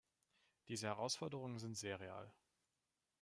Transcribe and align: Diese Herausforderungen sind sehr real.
Diese 0.67 0.87
Herausforderungen 0.87 1.59
sind 1.59 1.77
sehr 1.77 1.99
real. 1.99 2.33